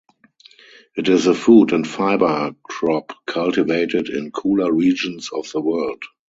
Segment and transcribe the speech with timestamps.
[0.97, 6.01] It is a food and fiber crop cultivated in cooler regions of the world.